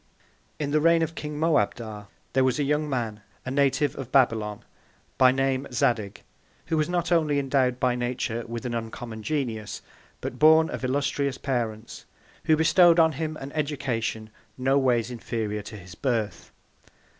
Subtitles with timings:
[0.57, 4.63] In the Reign of King Moabdar, there was a young Man, a Native of Babylon,
[5.19, 6.23] by name Zadig;
[6.65, 9.83] who was not only endowed by Nature with an uncommon Genius,
[10.19, 12.05] but born of illustrious Parents,
[12.45, 16.51] who bestowed on him an Education no ways inferior to his Birth.